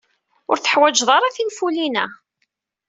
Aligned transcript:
Ur 0.49 0.57
teḥwajed 0.59 1.09
ara 1.17 1.35
tinfulin-a? 1.35 2.05